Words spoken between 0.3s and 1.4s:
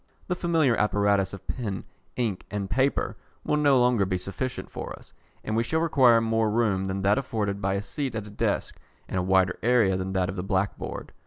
familiar apparatus